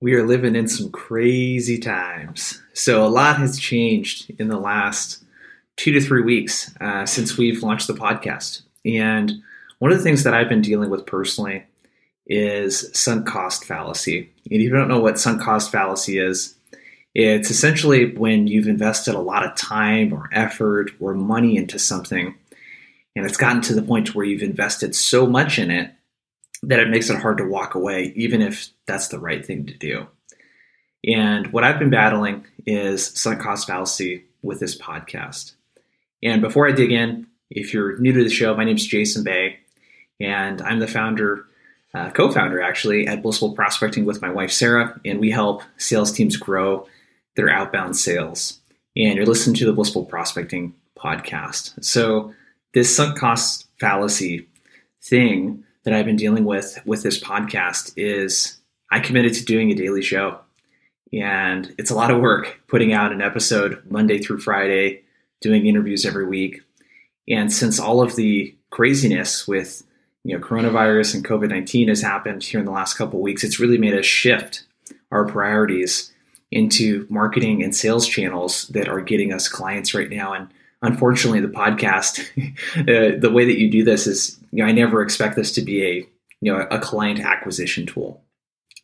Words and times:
we 0.00 0.14
are 0.14 0.26
living 0.26 0.54
in 0.54 0.68
some 0.68 0.90
crazy 0.90 1.78
times. 1.78 2.62
So, 2.72 3.04
a 3.04 3.08
lot 3.08 3.38
has 3.38 3.58
changed 3.58 4.32
in 4.38 4.48
the 4.48 4.58
last 4.58 5.24
two 5.76 5.92
to 5.92 6.00
three 6.00 6.22
weeks 6.22 6.74
uh, 6.80 7.06
since 7.06 7.36
we've 7.36 7.62
launched 7.62 7.86
the 7.86 7.94
podcast. 7.94 8.62
And 8.84 9.32
one 9.78 9.92
of 9.92 9.98
the 9.98 10.04
things 10.04 10.24
that 10.24 10.34
I've 10.34 10.48
been 10.48 10.62
dealing 10.62 10.90
with 10.90 11.06
personally 11.06 11.64
is 12.26 12.90
sunk 12.98 13.26
cost 13.26 13.64
fallacy. 13.64 14.30
And 14.50 14.54
if 14.54 14.60
you 14.60 14.70
don't 14.70 14.88
know 14.88 15.00
what 15.00 15.18
sunk 15.18 15.40
cost 15.40 15.72
fallacy 15.72 16.18
is, 16.18 16.54
it's 17.14 17.50
essentially 17.50 18.14
when 18.14 18.46
you've 18.46 18.68
invested 18.68 19.14
a 19.14 19.20
lot 19.20 19.44
of 19.44 19.56
time 19.56 20.12
or 20.12 20.28
effort 20.32 20.90
or 21.00 21.14
money 21.14 21.56
into 21.56 21.78
something, 21.78 22.34
and 23.16 23.26
it's 23.26 23.36
gotten 23.36 23.62
to 23.62 23.74
the 23.74 23.82
point 23.82 24.14
where 24.14 24.24
you've 24.24 24.42
invested 24.42 24.94
so 24.94 25.26
much 25.26 25.58
in 25.58 25.70
it 25.70 25.90
that 26.62 26.80
it 26.80 26.88
makes 26.88 27.10
it 27.10 27.18
hard 27.18 27.38
to 27.38 27.44
walk 27.44 27.74
away, 27.74 28.12
even 28.16 28.42
if 28.42 28.68
that's 28.86 29.08
the 29.08 29.18
right 29.18 29.44
thing 29.44 29.66
to 29.66 29.74
do. 29.74 30.06
And 31.06 31.52
what 31.52 31.64
I've 31.64 31.78
been 31.78 31.90
battling 31.90 32.46
is 32.66 33.06
sunk 33.06 33.40
cost 33.40 33.66
fallacy 33.66 34.24
with 34.42 34.60
this 34.60 34.76
podcast. 34.76 35.52
And 36.22 36.42
before 36.42 36.68
I 36.68 36.72
dig 36.72 36.90
in, 36.90 37.26
if 37.50 37.72
you're 37.72 37.98
new 37.98 38.12
to 38.12 38.24
the 38.24 38.30
show, 38.30 38.54
my 38.54 38.64
name 38.64 38.76
is 38.76 38.86
Jason 38.86 39.24
Bay, 39.24 39.58
and 40.20 40.60
I'm 40.60 40.80
the 40.80 40.88
founder, 40.88 41.46
uh, 41.94 42.10
co 42.10 42.30
founder 42.30 42.60
actually, 42.60 43.06
at 43.06 43.22
Blissful 43.22 43.54
Prospecting 43.54 44.04
with 44.04 44.20
my 44.20 44.30
wife, 44.30 44.50
Sarah, 44.50 45.00
and 45.04 45.20
we 45.20 45.30
help 45.30 45.62
sales 45.76 46.12
teams 46.12 46.36
grow 46.36 46.86
their 47.36 47.48
outbound 47.48 47.96
sales. 47.96 48.60
And 48.96 49.16
you're 49.16 49.26
listening 49.26 49.54
to 49.56 49.64
the 49.64 49.72
Blissful 49.72 50.04
Prospecting 50.04 50.74
podcast. 50.98 51.82
So, 51.84 52.34
this 52.74 52.94
sunk 52.94 53.16
cost 53.16 53.66
fallacy 53.78 54.46
thing 55.00 55.64
that 55.88 55.96
I've 55.96 56.04
been 56.04 56.16
dealing 56.16 56.44
with 56.44 56.78
with 56.84 57.02
this 57.02 57.18
podcast 57.18 57.94
is 57.96 58.58
I 58.90 59.00
committed 59.00 59.32
to 59.32 59.44
doing 59.46 59.70
a 59.70 59.74
daily 59.74 60.02
show. 60.02 60.38
And 61.14 61.74
it's 61.78 61.90
a 61.90 61.94
lot 61.94 62.10
of 62.10 62.20
work 62.20 62.60
putting 62.66 62.92
out 62.92 63.10
an 63.10 63.22
episode 63.22 63.82
Monday 63.88 64.18
through 64.18 64.40
Friday, 64.40 65.04
doing 65.40 65.66
interviews 65.66 66.04
every 66.04 66.26
week. 66.26 66.60
And 67.26 67.50
since 67.50 67.80
all 67.80 68.02
of 68.02 68.16
the 68.16 68.54
craziness 68.68 69.48
with 69.48 69.82
you 70.24 70.36
know 70.36 70.44
coronavirus 70.44 71.14
and 71.14 71.24
COVID-19 71.24 71.88
has 71.88 72.02
happened 72.02 72.42
here 72.42 72.60
in 72.60 72.66
the 72.66 72.72
last 72.72 72.98
couple 72.98 73.22
weeks, 73.22 73.42
it's 73.42 73.58
really 73.58 73.78
made 73.78 73.94
us 73.94 74.04
shift 74.04 74.64
our 75.10 75.24
priorities 75.24 76.12
into 76.50 77.06
marketing 77.08 77.62
and 77.62 77.74
sales 77.74 78.06
channels 78.06 78.68
that 78.68 78.90
are 78.90 79.00
getting 79.00 79.32
us 79.32 79.48
clients 79.48 79.94
right 79.94 80.10
now. 80.10 80.34
And 80.34 80.48
unfortunately, 80.82 81.40
the 81.40 81.48
podcast, 81.48 82.20
uh, 82.78 83.18
the 83.18 83.30
way 83.30 83.44
that 83.44 83.58
you 83.58 83.70
do 83.70 83.84
this 83.84 84.06
is, 84.06 84.38
you 84.52 84.62
know, 84.62 84.68
I 84.68 84.72
never 84.72 85.02
expect 85.02 85.36
this 85.36 85.52
to 85.52 85.62
be 85.62 85.84
a, 85.84 86.08
you 86.40 86.52
know, 86.52 86.66
a 86.70 86.78
client 86.78 87.20
acquisition 87.20 87.86
tool. 87.86 88.22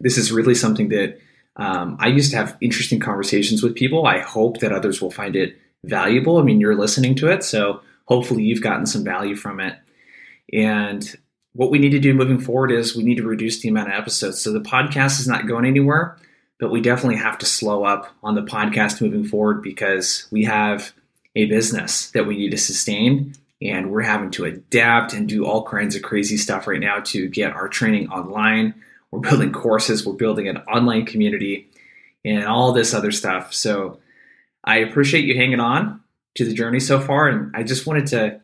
This 0.00 0.18
is 0.18 0.32
really 0.32 0.54
something 0.54 0.88
that 0.88 1.18
um, 1.56 1.96
I 2.00 2.08
used 2.08 2.32
to 2.32 2.36
have 2.36 2.56
interesting 2.60 2.98
conversations 2.98 3.62
with 3.62 3.76
people. 3.76 4.06
I 4.06 4.18
hope 4.18 4.58
that 4.58 4.72
others 4.72 5.00
will 5.00 5.10
find 5.10 5.36
it 5.36 5.56
valuable. 5.84 6.38
I 6.38 6.42
mean, 6.42 6.60
you're 6.60 6.74
listening 6.74 7.14
to 7.16 7.28
it, 7.28 7.44
so 7.44 7.80
hopefully 8.06 8.42
you've 8.42 8.62
gotten 8.62 8.86
some 8.86 9.04
value 9.04 9.36
from 9.36 9.60
it. 9.60 9.78
And 10.52 11.16
what 11.52 11.70
we 11.70 11.78
need 11.78 11.90
to 11.90 12.00
do 12.00 12.12
moving 12.14 12.40
forward 12.40 12.72
is 12.72 12.96
we 12.96 13.04
need 13.04 13.16
to 13.16 13.22
reduce 13.22 13.60
the 13.60 13.68
amount 13.68 13.88
of 13.88 13.94
episodes. 13.94 14.40
So 14.40 14.52
the 14.52 14.60
podcast 14.60 15.20
is 15.20 15.28
not 15.28 15.46
going 15.46 15.64
anywhere, 15.64 16.16
but 16.58 16.70
we 16.70 16.80
definitely 16.80 17.16
have 17.16 17.38
to 17.38 17.46
slow 17.46 17.84
up 17.84 18.12
on 18.22 18.34
the 18.34 18.42
podcast 18.42 19.00
moving 19.00 19.24
forward 19.24 19.62
because 19.62 20.26
we 20.32 20.44
have 20.44 20.92
a 21.36 21.46
business 21.46 22.10
that 22.10 22.26
we 22.26 22.36
need 22.36 22.50
to 22.50 22.58
sustain 22.58 23.34
and 23.62 23.90
we're 23.90 24.02
having 24.02 24.30
to 24.32 24.44
adapt 24.44 25.12
and 25.12 25.28
do 25.28 25.46
all 25.46 25.64
kinds 25.64 25.96
of 25.96 26.02
crazy 26.02 26.36
stuff 26.36 26.66
right 26.66 26.80
now 26.80 27.00
to 27.00 27.28
get 27.28 27.52
our 27.52 27.68
training 27.68 28.08
online. 28.10 28.74
We're 29.10 29.20
building 29.20 29.52
courses, 29.52 30.04
we're 30.04 30.14
building 30.14 30.48
an 30.48 30.58
online 30.58 31.06
community, 31.06 31.68
and 32.24 32.44
all 32.44 32.72
this 32.72 32.94
other 32.94 33.12
stuff. 33.12 33.54
So 33.54 34.00
I 34.64 34.78
appreciate 34.78 35.24
you 35.24 35.36
hanging 35.36 35.60
on 35.60 36.00
to 36.34 36.44
the 36.44 36.54
journey 36.54 36.80
so 36.80 37.00
far. 37.00 37.28
And 37.28 37.54
I 37.54 37.62
just 37.62 37.86
wanted 37.86 38.06
to, 38.08 38.40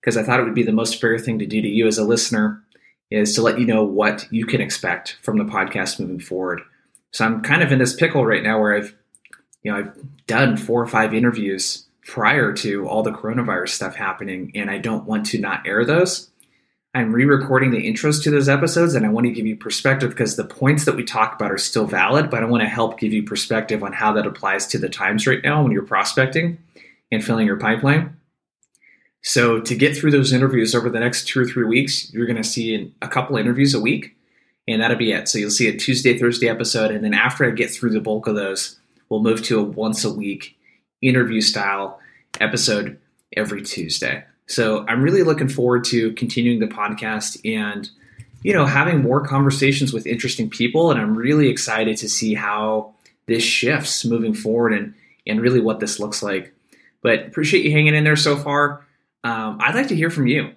because 0.00 0.16
I 0.16 0.22
thought 0.22 0.40
it 0.40 0.44
would 0.44 0.54
be 0.54 0.62
the 0.62 0.72
most 0.72 1.00
fair 1.00 1.18
thing 1.18 1.38
to 1.40 1.46
do 1.46 1.60
to 1.60 1.68
you 1.68 1.86
as 1.86 1.98
a 1.98 2.04
listener, 2.04 2.62
is 3.10 3.34
to 3.34 3.42
let 3.42 3.60
you 3.60 3.66
know 3.66 3.84
what 3.84 4.26
you 4.30 4.46
can 4.46 4.60
expect 4.60 5.18
from 5.22 5.38
the 5.38 5.44
podcast 5.44 6.00
moving 6.00 6.20
forward. 6.20 6.62
So 7.12 7.24
I'm 7.24 7.42
kind 7.42 7.62
of 7.62 7.70
in 7.70 7.78
this 7.78 7.94
pickle 7.94 8.24
right 8.24 8.42
now 8.42 8.58
where 8.60 8.76
I've, 8.76 8.94
you 9.62 9.70
know, 9.70 9.78
I've 9.78 10.26
done 10.26 10.56
four 10.56 10.82
or 10.82 10.86
five 10.86 11.14
interviews 11.14 11.86
prior 12.06 12.52
to 12.52 12.86
all 12.86 13.02
the 13.02 13.12
coronavirus 13.12 13.70
stuff 13.70 13.94
happening, 13.94 14.52
and 14.54 14.70
I 14.70 14.78
don't 14.78 15.06
want 15.06 15.26
to 15.26 15.38
not 15.38 15.66
air 15.66 15.84
those. 15.84 16.30
I'm 16.94 17.12
re 17.12 17.24
recording 17.24 17.72
the 17.72 17.90
intros 17.90 18.22
to 18.22 18.30
those 18.30 18.48
episodes, 18.48 18.94
and 18.94 19.04
I 19.04 19.08
want 19.08 19.26
to 19.26 19.32
give 19.32 19.46
you 19.46 19.56
perspective 19.56 20.10
because 20.10 20.36
the 20.36 20.44
points 20.44 20.84
that 20.84 20.94
we 20.94 21.02
talk 21.02 21.34
about 21.34 21.50
are 21.50 21.58
still 21.58 21.86
valid, 21.86 22.30
but 22.30 22.42
I 22.42 22.46
want 22.46 22.62
to 22.62 22.68
help 22.68 23.00
give 23.00 23.12
you 23.12 23.24
perspective 23.24 23.82
on 23.82 23.92
how 23.92 24.12
that 24.12 24.26
applies 24.26 24.66
to 24.68 24.78
the 24.78 24.88
times 24.88 25.26
right 25.26 25.42
now 25.42 25.62
when 25.62 25.72
you're 25.72 25.82
prospecting 25.82 26.58
and 27.10 27.24
filling 27.24 27.46
your 27.46 27.58
pipeline. 27.58 28.16
So, 29.22 29.60
to 29.60 29.74
get 29.74 29.96
through 29.96 30.12
those 30.12 30.32
interviews 30.32 30.74
over 30.74 30.90
the 30.90 31.00
next 31.00 31.26
two 31.26 31.40
or 31.40 31.46
three 31.46 31.64
weeks, 31.64 32.12
you're 32.12 32.26
going 32.26 32.36
to 32.36 32.44
see 32.44 32.92
a 33.00 33.08
couple 33.08 33.38
interviews 33.38 33.74
a 33.74 33.80
week, 33.80 34.14
and 34.68 34.80
that'll 34.82 34.98
be 34.98 35.12
it. 35.12 35.28
So, 35.28 35.38
you'll 35.38 35.50
see 35.50 35.68
a 35.68 35.76
Tuesday, 35.76 36.16
Thursday 36.16 36.48
episode, 36.48 36.90
and 36.92 37.02
then 37.02 37.14
after 37.14 37.44
I 37.44 37.50
get 37.50 37.70
through 37.70 37.90
the 37.90 38.00
bulk 38.00 38.26
of 38.28 38.36
those, 38.36 38.78
we'll 39.08 39.22
move 39.22 39.42
to 39.44 39.58
a 39.58 39.64
once 39.64 40.04
a 40.04 40.12
week 40.12 40.56
interview 41.08 41.40
style 41.40 42.00
episode 42.40 42.98
every 43.36 43.62
Tuesday. 43.62 44.24
So 44.46 44.84
I'm 44.88 45.02
really 45.02 45.22
looking 45.22 45.48
forward 45.48 45.84
to 45.84 46.12
continuing 46.12 46.60
the 46.60 46.66
podcast 46.66 47.38
and 47.44 47.88
you 48.42 48.52
know 48.52 48.66
having 48.66 49.00
more 49.00 49.26
conversations 49.26 49.92
with 49.92 50.06
interesting 50.06 50.50
people 50.50 50.90
and 50.90 51.00
I'm 51.00 51.16
really 51.16 51.48
excited 51.48 51.96
to 51.98 52.08
see 52.08 52.34
how 52.34 52.94
this 53.26 53.42
shifts 53.42 54.04
moving 54.04 54.34
forward 54.34 54.72
and 54.72 54.94
and 55.26 55.40
really 55.40 55.60
what 55.60 55.80
this 55.80 55.98
looks 55.98 56.22
like. 56.22 56.54
But 57.02 57.26
appreciate 57.26 57.64
you 57.64 57.72
hanging 57.72 57.94
in 57.94 58.04
there 58.04 58.16
so 58.16 58.36
far. 58.36 58.86
Um, 59.24 59.58
I'd 59.60 59.74
like 59.74 59.88
to 59.88 59.96
hear 59.96 60.10
from 60.10 60.26
you. 60.26 60.52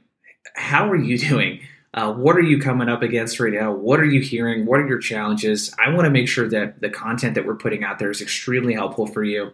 How 0.56 0.90
are 0.90 0.96
you 0.96 1.18
doing? 1.30 1.62
Uh, 1.94 2.14
what 2.14 2.36
are 2.36 2.42
you 2.42 2.60
coming 2.60 2.90
up 2.90 3.02
against 3.02 3.40
right 3.40 3.54
now? 3.54 3.72
What 3.72 4.00
are 4.00 4.06
you 4.06 4.22
hearing? 4.22 4.66
What 4.66 4.80
are 4.80 4.88
your 4.88 5.00
challenges? 5.00 5.74
I 5.84 5.90
want 5.90 6.06
to 6.06 6.12
make 6.12 6.28
sure 6.28 6.48
that 6.50 6.82
the 6.82 6.90
content 6.90 7.34
that 7.36 7.46
we're 7.46 7.56
putting 7.56 7.84
out 7.84 7.98
there 7.98 8.12
is 8.12 8.22
extremely 8.22 8.74
helpful 8.74 9.08
for 9.08 9.24
you. 9.24 9.52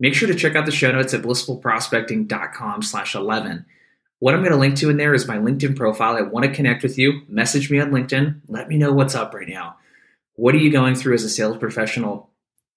Make 0.00 0.14
sure 0.14 0.28
to 0.28 0.34
check 0.34 0.54
out 0.54 0.64
the 0.64 0.72
show 0.72 0.92
notes 0.92 1.12
at 1.14 1.22
blissfulprospecting.com 1.22 2.82
slash 2.82 3.14
11. 3.14 3.66
What 4.20 4.34
I'm 4.34 4.40
going 4.40 4.52
to 4.52 4.58
link 4.58 4.76
to 4.76 4.90
in 4.90 4.96
there 4.96 5.14
is 5.14 5.28
my 5.28 5.38
LinkedIn 5.38 5.76
profile. 5.76 6.16
I 6.16 6.22
want 6.22 6.44
to 6.44 6.52
connect 6.52 6.82
with 6.82 6.98
you. 6.98 7.22
Message 7.28 7.70
me 7.70 7.80
on 7.80 7.90
LinkedIn. 7.90 8.40
Let 8.48 8.68
me 8.68 8.78
know 8.78 8.92
what's 8.92 9.14
up 9.14 9.34
right 9.34 9.48
now. 9.48 9.76
What 10.34 10.54
are 10.54 10.58
you 10.58 10.70
going 10.70 10.94
through 10.94 11.14
as 11.14 11.24
a 11.24 11.28
sales 11.28 11.56
professional? 11.56 12.30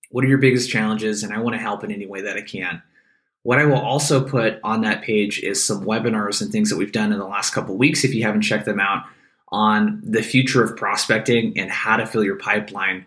What 0.09 0.24
are 0.24 0.28
your 0.28 0.38
biggest 0.40 0.70
challenges? 0.70 1.24
And 1.24 1.34
I 1.34 1.40
want 1.40 1.56
to 1.56 1.62
help 1.62 1.84
in 1.84 1.92
any 1.92 2.06
way 2.06 2.22
that 2.22 2.38
I 2.38 2.42
can. 2.42 2.82
What 3.44 3.59
I 3.59 3.66
will 3.66 3.80
also 3.80 4.24
put 4.24 4.59
on 4.64 4.82
that 4.82 5.02
page 5.02 5.40
is 5.40 5.64
some 5.64 5.84
webinars 5.84 6.42
and 6.42 6.52
things 6.52 6.70
that 6.70 6.78
we've 6.78 6.92
done 6.92 7.12
in 7.12 7.20
the 7.20 7.26
last 7.26 7.53
couple 7.53 7.76
weeks 7.76 8.03
if 8.03 8.14
you 8.14 8.24
haven't 8.24 8.44
checked 8.44 8.66
them 8.66 8.80
out 8.80 9.03
on 9.52 10.02
the 10.03 10.22
future 10.22 10.64
of 10.64 10.78
prospecting 10.78 11.58
and 11.58 11.72
how 11.72 11.98
to 11.98 12.06
fill 12.06 12.24
your 12.24 12.38
pipeline 12.38 13.06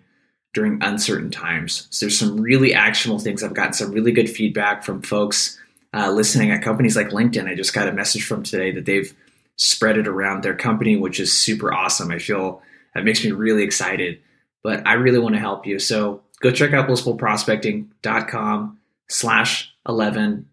during 0.55 0.83
uncertain 0.83 1.31
times. 1.31 1.87
So 1.91 2.07
there's 2.07 2.19
some 2.19 2.41
really 2.41 2.73
actionable 2.73 3.19
things. 3.19 3.43
I've 3.43 3.55
gotten 3.55 3.75
some 3.75 3.91
really 3.93 4.13
good 4.13 4.31
feedback 4.31 4.85
from 4.85 5.03
folks 5.03 5.59
uh, 5.93 6.11
listening 6.11 6.51
at 6.51 6.63
companies 6.63 6.97
like 6.97 7.09
LinkedIn. 7.09 7.47
I 7.47 7.55
just 7.55 7.75
got 7.75 7.89
a 7.89 7.93
message 7.93 8.25
from 8.25 8.45
today 8.45 8.71
that 8.73 8.87
they've 8.87 9.13
spread 9.57 9.99
it 9.99 10.09
around 10.09 10.43
their 10.43 10.55
company, 10.55 10.97
which 10.97 11.21
is 11.21 11.37
super 11.37 11.75
awesome. 11.75 12.11
I 12.11 12.19
feel 12.19 12.63
that 12.95 13.05
makes 13.05 13.25
me 13.25 13.33
really 13.33 13.65
excited. 13.65 14.21
But 14.63 14.87
I 14.87 14.95
really 14.95 15.19
want 15.19 15.35
to 15.35 15.41
help 15.41 15.67
you. 15.67 15.79
So 15.79 16.23
go 16.41 16.51
check 16.51 16.73
out 16.73 16.89
blissfulprospecting.com 16.89 18.79
slash 19.09 19.75
11. 19.89 20.49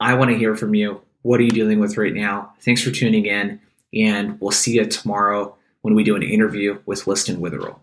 I 0.00 0.14
want 0.14 0.30
to 0.30 0.36
hear 0.36 0.54
from 0.54 0.74
you. 0.74 1.00
What 1.22 1.40
are 1.40 1.44
you 1.44 1.50
dealing 1.50 1.80
with 1.80 1.96
right 1.96 2.12
now? 2.12 2.52
Thanks 2.60 2.82
for 2.82 2.90
tuning 2.90 3.24
in. 3.24 3.60
And 3.94 4.38
we'll 4.40 4.50
see 4.50 4.74
you 4.74 4.84
tomorrow 4.84 5.56
when 5.82 5.94
we 5.94 6.04
do 6.04 6.16
an 6.16 6.22
interview 6.22 6.80
with 6.84 7.06
Liston 7.06 7.40
Witherill. 7.40 7.80